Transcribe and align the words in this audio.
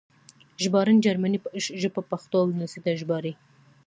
ژباړن 0.63 0.97
جرمنۍ 1.05 1.39
ژبه 1.81 2.01
پښتو 2.11 2.35
او 2.41 2.47
انګلیسي 2.49 2.79
ته 2.83 2.91
ژباړي 2.99 3.33